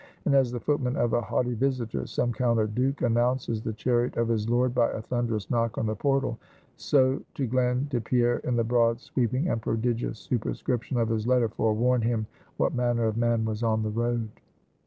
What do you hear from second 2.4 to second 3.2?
or Duke